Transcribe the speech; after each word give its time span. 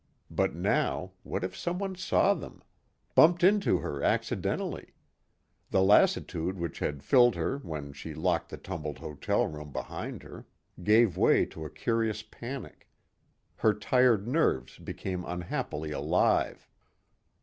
But 0.31 0.55
now 0.55 1.11
what 1.21 1.43
if 1.43 1.55
someone 1.55 1.93
saw 1.93 2.33
them? 2.33 2.63
Bumped 3.13 3.43
into 3.43 3.77
her 3.77 4.01
accidentally. 4.01 4.95
The 5.69 5.83
lassitude 5.83 6.57
which 6.57 6.79
had 6.79 7.03
filled 7.03 7.35
her 7.35 7.59
when 7.59 7.93
she 7.93 8.15
locked 8.15 8.49
the 8.49 8.57
tumbled 8.57 8.97
hotel 8.97 9.45
room 9.45 9.71
behind 9.71 10.23
her, 10.23 10.47
gave 10.81 11.17
way 11.17 11.45
to 11.45 11.65
a 11.65 11.69
curious 11.69 12.23
panic. 12.23 12.89
Her 13.57 13.75
tired 13.75 14.27
nerves 14.27 14.79
became 14.79 15.23
unhappily 15.23 15.91
alive. 15.91 16.67